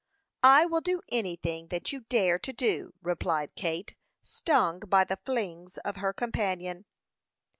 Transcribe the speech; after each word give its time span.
"I 0.41 0.65
will 0.65 0.81
do 0.81 1.03
anything 1.09 1.67
that 1.67 1.91
you 1.93 1.99
dare 2.09 2.39
to 2.39 2.51
do," 2.51 2.95
replied 3.03 3.53
Kate, 3.55 3.93
stung 4.23 4.79
by 4.79 5.03
the 5.03 5.19
flings 5.27 5.77
of 5.77 5.97
her 5.97 6.11
companion. 6.11 6.85